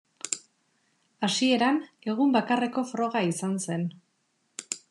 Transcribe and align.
Hasieran 1.27 1.77
egun 2.15 2.35
bakarreko 2.39 2.85
froga 2.95 3.25
izan 3.31 3.57
zen. 3.67 3.89